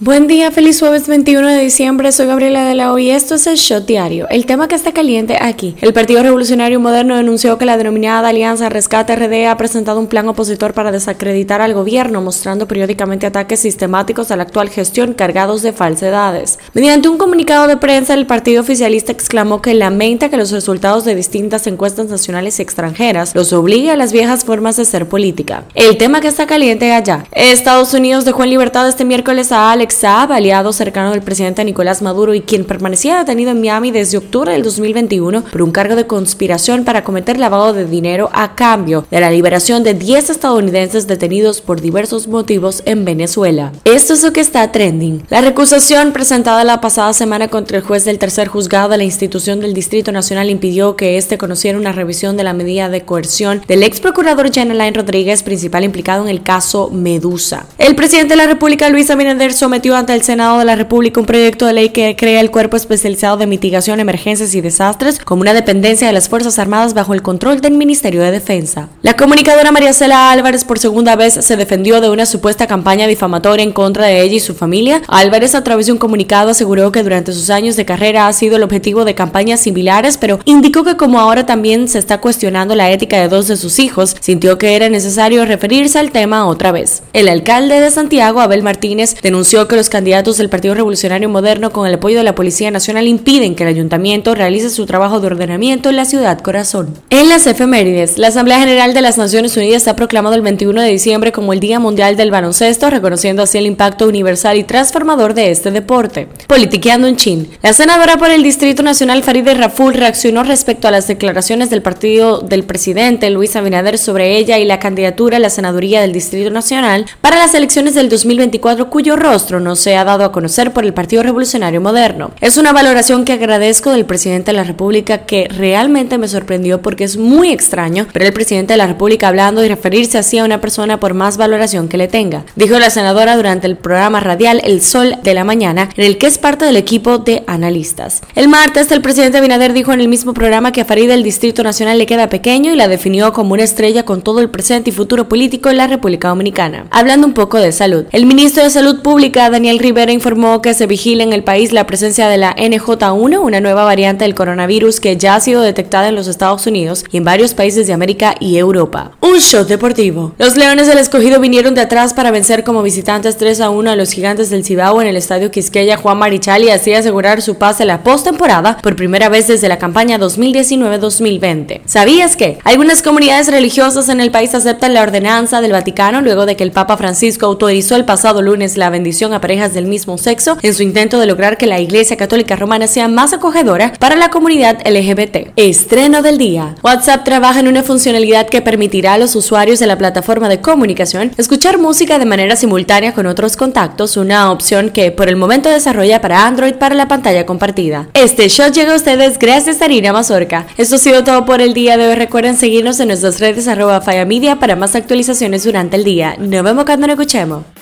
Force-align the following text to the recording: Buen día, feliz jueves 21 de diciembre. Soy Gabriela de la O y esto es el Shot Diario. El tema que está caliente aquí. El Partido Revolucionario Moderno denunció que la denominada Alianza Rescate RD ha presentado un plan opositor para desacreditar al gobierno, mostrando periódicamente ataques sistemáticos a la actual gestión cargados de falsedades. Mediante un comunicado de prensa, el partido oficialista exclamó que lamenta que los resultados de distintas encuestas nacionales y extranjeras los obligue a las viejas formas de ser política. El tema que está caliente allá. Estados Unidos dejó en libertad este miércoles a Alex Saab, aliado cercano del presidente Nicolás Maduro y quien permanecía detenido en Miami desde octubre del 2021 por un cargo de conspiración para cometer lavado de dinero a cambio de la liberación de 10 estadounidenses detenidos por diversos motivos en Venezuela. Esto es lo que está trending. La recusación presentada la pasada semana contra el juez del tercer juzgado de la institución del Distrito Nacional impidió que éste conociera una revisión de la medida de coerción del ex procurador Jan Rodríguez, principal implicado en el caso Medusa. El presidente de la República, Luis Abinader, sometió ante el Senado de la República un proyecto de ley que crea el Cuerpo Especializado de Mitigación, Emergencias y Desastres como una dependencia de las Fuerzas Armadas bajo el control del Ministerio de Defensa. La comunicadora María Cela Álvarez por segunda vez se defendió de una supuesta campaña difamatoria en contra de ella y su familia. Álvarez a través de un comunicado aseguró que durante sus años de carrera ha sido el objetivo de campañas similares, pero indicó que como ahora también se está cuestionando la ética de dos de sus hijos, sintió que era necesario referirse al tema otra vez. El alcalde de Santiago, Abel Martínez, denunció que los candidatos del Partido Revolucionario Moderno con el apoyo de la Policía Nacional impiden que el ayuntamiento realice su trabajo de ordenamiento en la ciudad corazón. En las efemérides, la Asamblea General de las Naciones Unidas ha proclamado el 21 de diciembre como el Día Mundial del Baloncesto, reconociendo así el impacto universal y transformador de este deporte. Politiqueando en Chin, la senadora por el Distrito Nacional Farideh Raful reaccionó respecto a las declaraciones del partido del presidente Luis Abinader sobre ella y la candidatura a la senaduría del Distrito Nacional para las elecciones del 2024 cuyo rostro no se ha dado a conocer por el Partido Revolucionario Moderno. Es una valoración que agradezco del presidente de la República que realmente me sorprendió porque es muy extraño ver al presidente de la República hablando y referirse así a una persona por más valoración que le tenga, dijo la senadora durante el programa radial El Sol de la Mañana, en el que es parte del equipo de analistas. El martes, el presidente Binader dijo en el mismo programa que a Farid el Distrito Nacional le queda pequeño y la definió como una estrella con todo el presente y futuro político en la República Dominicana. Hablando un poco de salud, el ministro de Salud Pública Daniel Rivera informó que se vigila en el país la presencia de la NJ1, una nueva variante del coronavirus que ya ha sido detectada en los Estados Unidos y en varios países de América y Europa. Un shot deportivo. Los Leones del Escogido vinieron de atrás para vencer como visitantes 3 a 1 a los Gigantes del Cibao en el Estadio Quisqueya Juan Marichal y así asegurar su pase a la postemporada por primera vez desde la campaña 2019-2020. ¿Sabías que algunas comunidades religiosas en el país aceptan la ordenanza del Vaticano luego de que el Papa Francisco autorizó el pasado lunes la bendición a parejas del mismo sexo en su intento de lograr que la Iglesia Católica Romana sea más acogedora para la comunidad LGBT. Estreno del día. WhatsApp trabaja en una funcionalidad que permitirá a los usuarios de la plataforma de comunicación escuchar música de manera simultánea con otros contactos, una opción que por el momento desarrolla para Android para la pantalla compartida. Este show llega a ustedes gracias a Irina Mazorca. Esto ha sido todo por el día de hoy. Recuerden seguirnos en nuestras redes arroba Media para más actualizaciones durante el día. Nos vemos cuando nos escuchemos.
Buen 0.00 0.28
día, 0.28 0.52
feliz 0.52 0.78
jueves 0.78 1.08
21 1.08 1.48
de 1.48 1.60
diciembre. 1.60 2.12
Soy 2.12 2.26
Gabriela 2.26 2.64
de 2.64 2.76
la 2.76 2.92
O 2.92 2.98
y 2.98 3.10
esto 3.10 3.34
es 3.34 3.48
el 3.48 3.56
Shot 3.56 3.84
Diario. 3.84 4.28
El 4.30 4.46
tema 4.46 4.68
que 4.68 4.76
está 4.76 4.92
caliente 4.92 5.36
aquí. 5.40 5.74
El 5.80 5.92
Partido 5.92 6.22
Revolucionario 6.22 6.78
Moderno 6.78 7.16
denunció 7.16 7.58
que 7.58 7.64
la 7.64 7.76
denominada 7.76 8.28
Alianza 8.28 8.68
Rescate 8.68 9.16
RD 9.16 9.48
ha 9.48 9.56
presentado 9.56 9.98
un 9.98 10.06
plan 10.06 10.28
opositor 10.28 10.72
para 10.72 10.92
desacreditar 10.92 11.60
al 11.60 11.74
gobierno, 11.74 12.22
mostrando 12.22 12.68
periódicamente 12.68 13.26
ataques 13.26 13.58
sistemáticos 13.58 14.30
a 14.30 14.36
la 14.36 14.44
actual 14.44 14.68
gestión 14.68 15.14
cargados 15.14 15.62
de 15.62 15.72
falsedades. 15.72 16.60
Mediante 16.74 17.08
un 17.08 17.18
comunicado 17.18 17.66
de 17.66 17.76
prensa, 17.76 18.14
el 18.14 18.28
partido 18.28 18.60
oficialista 18.60 19.10
exclamó 19.10 19.60
que 19.62 19.74
lamenta 19.74 20.28
que 20.28 20.36
los 20.36 20.52
resultados 20.52 21.06
de 21.06 21.16
distintas 21.16 21.66
encuestas 21.66 22.06
nacionales 22.06 22.60
y 22.60 22.62
extranjeras 22.62 23.34
los 23.34 23.52
obligue 23.52 23.90
a 23.90 23.96
las 23.96 24.12
viejas 24.12 24.44
formas 24.44 24.76
de 24.76 24.84
ser 24.84 25.08
política. 25.08 25.64
El 25.74 25.96
tema 25.96 26.20
que 26.20 26.28
está 26.28 26.46
caliente 26.46 26.92
allá. 26.92 27.24
Estados 27.32 27.92
Unidos 27.94 28.24
dejó 28.24 28.44
en 28.44 28.50
libertad 28.50 28.86
este 28.86 29.04
miércoles 29.04 29.50
a 29.50 29.72
Alex 29.72 29.87
Saab, 29.92 30.32
aliado 30.32 30.72
cercano 30.72 31.10
del 31.10 31.22
presidente 31.22 31.64
Nicolás 31.64 32.02
Maduro 32.02 32.34
y 32.34 32.40
quien 32.40 32.64
permanecía 32.64 33.18
detenido 33.18 33.50
en 33.50 33.60
Miami 33.60 33.90
desde 33.90 34.18
octubre 34.18 34.52
del 34.52 34.62
2021 34.62 35.44
por 35.44 35.62
un 35.62 35.70
cargo 35.70 35.96
de 35.96 36.06
conspiración 36.06 36.84
para 36.84 37.04
cometer 37.04 37.38
lavado 37.38 37.72
de 37.72 37.84
dinero 37.84 38.30
a 38.32 38.54
cambio 38.54 39.06
de 39.10 39.20
la 39.20 39.30
liberación 39.30 39.82
de 39.82 39.94
10 39.94 40.30
estadounidenses 40.30 41.06
detenidos 41.06 41.60
por 41.60 41.80
diversos 41.80 42.28
motivos 42.28 42.82
en 42.84 43.04
Venezuela. 43.04 43.72
Esto 43.84 44.14
es 44.14 44.22
lo 44.22 44.32
que 44.32 44.40
está 44.40 44.70
trending. 44.72 45.24
La 45.30 45.40
recusación 45.40 46.12
presentada 46.12 46.64
la 46.64 46.80
pasada 46.80 47.12
semana 47.12 47.48
contra 47.48 47.78
el 47.78 47.84
juez 47.84 48.04
del 48.04 48.18
tercer 48.18 48.48
juzgado 48.48 48.90
de 48.90 48.98
la 48.98 49.04
institución 49.04 49.60
del 49.60 49.74
Distrito 49.74 50.12
Nacional 50.12 50.50
impidió 50.50 50.96
que 50.96 51.18
éste 51.18 51.38
conociera 51.38 51.78
una 51.78 51.92
revisión 51.92 52.36
de 52.36 52.44
la 52.44 52.52
medida 52.52 52.88
de 52.88 53.02
coerción 53.02 53.62
del 53.66 53.82
ex 53.82 54.00
procurador 54.00 54.52
Jan 54.52 54.68
Rodríguez, 54.94 55.42
principal 55.42 55.84
implicado 55.84 56.22
en 56.22 56.28
el 56.28 56.42
caso 56.42 56.90
Medusa. 56.90 57.66
El 57.78 57.94
presidente 57.94 58.34
de 58.34 58.36
la 58.36 58.46
República, 58.46 58.88
Luis 58.88 59.10
Abinader, 59.10 59.52
sometió 59.52 59.77
ante 59.78 60.12
el 60.12 60.22
Senado 60.22 60.58
de 60.58 60.64
la 60.64 60.74
República 60.74 61.20
un 61.20 61.26
proyecto 61.26 61.64
de 61.64 61.72
ley 61.72 61.90
que 61.90 62.16
crea 62.16 62.40
el 62.40 62.50
Cuerpo 62.50 62.76
Especializado 62.76 63.36
de 63.36 63.46
Mitigación, 63.46 64.00
Emergencias 64.00 64.52
y 64.54 64.60
Desastres 64.60 65.20
como 65.20 65.42
una 65.42 65.54
dependencia 65.54 66.08
de 66.08 66.12
las 66.12 66.28
Fuerzas 66.28 66.58
Armadas 66.58 66.94
bajo 66.94 67.14
el 67.14 67.22
control 67.22 67.60
del 67.60 67.74
Ministerio 67.74 68.20
de 68.20 68.32
Defensa. 68.32 68.88
La 69.02 69.14
comunicadora 69.16 69.70
María 69.70 69.92
Cela 69.92 70.32
Álvarez 70.32 70.64
por 70.64 70.80
segunda 70.80 71.14
vez 71.14 71.34
se 71.34 71.56
defendió 71.56 72.00
de 72.00 72.10
una 72.10 72.26
supuesta 72.26 72.66
campaña 72.66 73.06
difamatoria 73.06 73.62
en 73.62 73.72
contra 73.72 74.06
de 74.06 74.20
ella 74.20 74.34
y 74.34 74.40
su 74.40 74.54
familia. 74.54 75.00
Álvarez 75.06 75.54
a 75.54 75.62
través 75.62 75.86
de 75.86 75.92
un 75.92 75.98
comunicado 75.98 76.50
aseguró 76.50 76.90
que 76.90 77.04
durante 77.04 77.32
sus 77.32 77.48
años 77.48 77.76
de 77.76 77.84
carrera 77.84 78.26
ha 78.26 78.32
sido 78.32 78.56
el 78.56 78.64
objetivo 78.64 79.04
de 79.04 79.14
campañas 79.14 79.60
similares, 79.60 80.18
pero 80.18 80.40
indicó 80.44 80.82
que 80.82 80.96
como 80.96 81.20
ahora 81.20 81.46
también 81.46 81.86
se 81.88 82.00
está 82.00 82.20
cuestionando 82.20 82.74
la 82.74 82.90
ética 82.90 83.20
de 83.20 83.28
dos 83.28 83.46
de 83.46 83.56
sus 83.56 83.78
hijos, 83.78 84.16
sintió 84.20 84.58
que 84.58 84.74
era 84.74 84.88
necesario 84.88 85.44
referirse 85.44 86.00
al 86.00 86.10
tema 86.10 86.46
otra 86.46 86.72
vez. 86.72 87.04
El 87.12 87.28
alcalde 87.28 87.80
de 87.80 87.90
Santiago, 87.92 88.40
Abel 88.40 88.64
Martínez, 88.64 89.16
denunció 89.22 89.67
que 89.68 89.76
los 89.76 89.90
candidatos 89.90 90.38
del 90.38 90.48
Partido 90.48 90.74
Revolucionario 90.74 91.28
Moderno 91.28 91.70
con 91.70 91.86
el 91.86 91.94
apoyo 91.94 92.18
de 92.18 92.24
la 92.24 92.34
Policía 92.34 92.70
Nacional 92.70 93.06
impiden 93.06 93.54
que 93.54 93.62
el 93.62 93.68
ayuntamiento 93.68 94.34
realice 94.34 94.70
su 94.70 94.86
trabajo 94.86 95.20
de 95.20 95.28
ordenamiento 95.28 95.90
en 95.90 95.96
la 95.96 96.04
ciudad 96.04 96.40
corazón. 96.40 96.94
En 97.10 97.28
las 97.28 97.46
efemérides, 97.46 98.18
la 98.18 98.28
Asamblea 98.28 98.58
General 98.58 98.94
de 98.94 99.02
las 99.02 99.18
Naciones 99.18 99.56
Unidas 99.56 99.86
ha 99.86 99.96
proclamado 99.96 100.34
el 100.34 100.42
21 100.42 100.80
de 100.80 100.88
diciembre 100.88 101.30
como 101.30 101.52
el 101.52 101.60
Día 101.60 101.78
Mundial 101.78 102.16
del 102.16 102.30
Baloncesto, 102.30 102.90
reconociendo 102.90 103.42
así 103.42 103.58
el 103.58 103.66
impacto 103.66 104.08
universal 104.08 104.56
y 104.56 104.64
transformador 104.64 105.34
de 105.34 105.50
este 105.50 105.70
deporte. 105.70 106.28
Politiqueando 106.46 107.06
en 107.06 107.16
Chin, 107.16 107.48
la 107.62 107.72
senadora 107.72 108.16
por 108.16 108.30
el 108.30 108.42
Distrito 108.42 108.82
Nacional 108.82 109.22
Farideh 109.22 109.54
Raful 109.54 109.94
reaccionó 109.94 110.42
respecto 110.42 110.88
a 110.88 110.90
las 110.90 111.06
declaraciones 111.06 111.70
del 111.70 111.82
partido 111.82 112.40
del 112.40 112.64
presidente 112.64 113.30
Luis 113.30 113.54
Abinader 113.56 113.98
sobre 113.98 114.38
ella 114.38 114.58
y 114.58 114.64
la 114.64 114.78
candidatura 114.80 115.36
a 115.36 115.40
la 115.40 115.50
senaduría 115.50 116.00
del 116.00 116.12
Distrito 116.12 116.50
Nacional 116.50 117.06
para 117.20 117.36
las 117.38 117.54
elecciones 117.54 117.94
del 117.94 118.08
2024 118.08 118.88
cuyo 118.90 119.16
rostro 119.16 119.57
no 119.60 119.76
se 119.76 119.96
ha 119.96 120.04
dado 120.04 120.24
a 120.24 120.32
conocer 120.32 120.72
por 120.72 120.84
el 120.84 120.94
Partido 120.94 121.22
Revolucionario 121.22 121.80
Moderno. 121.80 122.30
Es 122.40 122.56
una 122.56 122.72
valoración 122.72 123.24
que 123.24 123.32
agradezco 123.32 123.90
del 123.92 124.04
presidente 124.04 124.52
de 124.52 124.56
la 124.56 124.64
República 124.64 125.26
que 125.26 125.48
realmente 125.48 126.18
me 126.18 126.28
sorprendió 126.28 126.82
porque 126.82 127.04
es 127.04 127.16
muy 127.16 127.50
extraño 127.50 128.06
ver 128.12 128.26
al 128.26 128.32
presidente 128.32 128.74
de 128.74 128.78
la 128.78 128.86
República 128.86 129.28
hablando 129.28 129.64
y 129.64 129.68
referirse 129.68 130.18
así 130.18 130.38
a 130.38 130.44
una 130.44 130.60
persona 130.60 131.00
por 131.00 131.14
más 131.14 131.36
valoración 131.36 131.88
que 131.88 131.96
le 131.96 132.08
tenga, 132.08 132.44
dijo 132.56 132.78
la 132.78 132.90
senadora 132.90 133.36
durante 133.36 133.66
el 133.66 133.76
programa 133.76 134.20
radial 134.20 134.60
El 134.64 134.82
Sol 134.82 135.16
de 135.22 135.34
la 135.34 135.44
Mañana, 135.44 135.88
en 135.96 136.04
el 136.04 136.18
que 136.18 136.26
es 136.26 136.38
parte 136.38 136.64
del 136.64 136.76
equipo 136.76 137.18
de 137.18 137.44
analistas. 137.46 138.22
El 138.34 138.48
martes, 138.48 138.90
el 138.90 139.02
presidente 139.02 139.40
Binader 139.40 139.72
dijo 139.72 139.92
en 139.92 140.00
el 140.00 140.08
mismo 140.08 140.34
programa 140.34 140.72
que 140.72 140.82
a 140.82 140.84
Farid 140.84 141.10
el 141.10 141.22
Distrito 141.22 141.62
Nacional 141.62 141.98
le 141.98 142.06
queda 142.06 142.28
pequeño 142.28 142.72
y 142.72 142.76
la 142.76 142.88
definió 142.88 143.32
como 143.32 143.54
una 143.54 143.64
estrella 143.64 144.04
con 144.04 144.22
todo 144.22 144.40
el 144.40 144.50
presente 144.50 144.90
y 144.90 144.92
futuro 144.92 145.28
político 145.28 145.70
en 145.70 145.76
la 145.76 145.86
República 145.86 146.28
Dominicana. 146.28 146.86
Hablando 146.90 147.26
un 147.26 147.34
poco 147.34 147.58
de 147.58 147.72
salud, 147.72 148.04
el 148.12 148.26
ministro 148.26 148.62
de 148.62 148.70
Salud 148.70 149.02
Pública 149.02 149.47
Daniel 149.50 149.78
Rivera 149.78 150.12
informó 150.12 150.62
que 150.62 150.74
se 150.74 150.86
vigila 150.86 151.22
en 151.22 151.32
el 151.32 151.44
país 151.44 151.72
la 151.72 151.86
presencia 151.86 152.28
de 152.28 152.38
la 152.38 152.54
NJ1, 152.56 153.38
una 153.38 153.60
nueva 153.60 153.84
variante 153.84 154.24
del 154.24 154.34
coronavirus 154.34 155.00
que 155.00 155.16
ya 155.16 155.34
ha 155.34 155.40
sido 155.40 155.62
detectada 155.62 156.08
en 156.08 156.14
los 156.14 156.28
Estados 156.28 156.66
Unidos 156.66 157.04
y 157.10 157.16
en 157.18 157.24
varios 157.24 157.54
países 157.54 157.86
de 157.86 157.92
América 157.92 158.34
y 158.40 158.56
Europa. 158.56 159.12
Un 159.20 159.38
shot 159.38 159.68
deportivo. 159.68 160.32
Los 160.38 160.56
Leones 160.56 160.86
del 160.86 160.98
Escogido 160.98 161.40
vinieron 161.40 161.74
de 161.74 161.80
atrás 161.80 162.14
para 162.14 162.30
vencer 162.30 162.64
como 162.64 162.82
visitantes 162.82 163.36
3 163.36 163.60
a 163.60 163.70
1 163.70 163.90
a 163.90 163.96
los 163.96 164.10
Gigantes 164.10 164.50
del 164.50 164.64
Cibao 164.64 165.00
en 165.00 165.08
el 165.08 165.16
Estadio 165.16 165.50
Quisqueya 165.50 165.96
Juan 165.96 166.18
Marichal 166.18 166.64
y 166.64 166.70
así 166.70 166.92
asegurar 166.92 167.42
su 167.42 167.56
pase 167.56 167.82
a 167.82 167.86
la 167.86 168.02
postemporada 168.02 168.78
por 168.82 168.96
primera 168.96 169.28
vez 169.28 169.48
desde 169.48 169.68
la 169.68 169.78
campaña 169.78 170.18
2019-2020. 170.18 171.80
¿Sabías 171.84 172.36
que 172.36 172.58
algunas 172.64 173.02
comunidades 173.02 173.48
religiosas 173.48 174.08
en 174.08 174.20
el 174.20 174.30
país 174.30 174.54
aceptan 174.54 174.94
la 174.94 175.02
ordenanza 175.02 175.60
del 175.60 175.72
Vaticano 175.72 176.22
luego 176.22 176.46
de 176.46 176.56
que 176.56 176.64
el 176.64 176.72
Papa 176.72 176.96
Francisco 176.96 177.46
autorizó 177.46 177.96
el 177.96 178.04
pasado 178.04 178.42
lunes 178.42 178.76
la 178.76 178.90
bendición 178.90 179.27
a 179.32 179.40
parejas 179.40 179.74
del 179.74 179.86
mismo 179.86 180.18
sexo 180.18 180.58
en 180.62 180.74
su 180.74 180.82
intento 180.82 181.18
de 181.18 181.26
lograr 181.26 181.58
que 181.58 181.66
la 181.66 181.80
Iglesia 181.80 182.16
Católica 182.16 182.56
Romana 182.56 182.86
sea 182.86 183.08
más 183.08 183.32
acogedora 183.32 183.92
para 183.98 184.16
la 184.16 184.30
comunidad 184.30 184.78
LGBT. 184.86 185.52
Estreno 185.56 186.22
del 186.22 186.38
día. 186.38 186.74
WhatsApp 186.82 187.24
trabaja 187.24 187.60
en 187.60 187.68
una 187.68 187.82
funcionalidad 187.82 188.48
que 188.48 188.62
permitirá 188.62 189.14
a 189.14 189.18
los 189.18 189.36
usuarios 189.36 189.78
de 189.78 189.86
la 189.86 189.98
plataforma 189.98 190.48
de 190.48 190.60
comunicación 190.60 191.32
escuchar 191.36 191.78
música 191.78 192.18
de 192.18 192.24
manera 192.24 192.56
simultánea 192.56 193.14
con 193.14 193.26
otros 193.26 193.56
contactos, 193.56 194.16
una 194.16 194.50
opción 194.50 194.90
que 194.90 195.10
por 195.10 195.28
el 195.28 195.36
momento 195.36 195.68
desarrolla 195.68 196.20
para 196.20 196.46
Android 196.46 196.74
para 196.74 196.94
la 196.94 197.08
pantalla 197.08 197.46
compartida. 197.46 198.08
Este 198.14 198.48
show 198.48 198.70
llega 198.70 198.92
a 198.92 198.96
ustedes 198.96 199.38
gracias 199.38 199.80
a 199.80 199.86
Irina 199.86 200.12
Mazorca. 200.12 200.66
Esto 200.76 200.96
ha 200.96 200.98
sido 200.98 201.24
todo 201.24 201.44
por 201.44 201.60
el 201.60 201.74
día 201.74 201.96
de 201.96 202.08
hoy. 202.08 202.14
Recuerden 202.14 202.56
seguirnos 202.56 203.00
en 203.00 203.08
nuestras 203.08 203.40
redes 203.40 203.68
arroba 203.68 204.02
Media 204.26 204.58
para 204.58 204.76
más 204.76 204.94
actualizaciones 204.94 205.64
durante 205.64 205.96
el 205.96 206.04
día. 206.04 206.36
Nos 206.38 206.62
vemos 206.62 206.84
cuando 206.84 207.06
nos 207.06 207.14
escuchemos. 207.14 207.77